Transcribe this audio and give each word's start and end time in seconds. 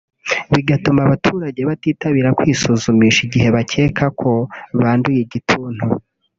bigatuma 0.53 0.99
abaturage 1.03 1.59
bitabira 1.69 2.29
kwisuzumisha 2.39 3.19
igihe 3.27 3.47
bakeka 3.55 4.05
ko 4.19 4.31
banduye 4.79 5.19
igituntu 5.23 5.85